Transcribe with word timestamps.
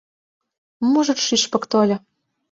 Мужыр 0.91 1.17
шÿшпык 1.25 1.63
тольо 1.71 1.97